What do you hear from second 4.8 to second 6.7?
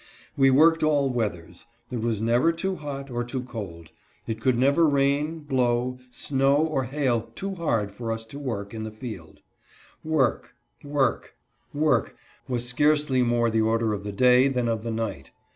rain, blow, snow,